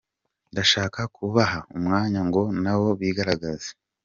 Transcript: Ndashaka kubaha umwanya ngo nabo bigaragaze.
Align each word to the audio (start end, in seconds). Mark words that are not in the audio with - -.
Ndashaka 0.51 0.99
kubaha 1.15 1.59
umwanya 1.77 2.21
ngo 2.27 2.41
nabo 2.63 2.89
bigaragaze. 2.99 3.69